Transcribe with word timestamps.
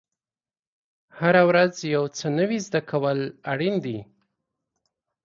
هره 1.19 1.41
ورځ 1.49 1.73
یو 1.95 2.03
څه 2.17 2.25
نوی 2.37 2.57
زده 2.67 2.81
کول 2.89 3.19
اړین 3.51 3.75
دي. 3.85 3.99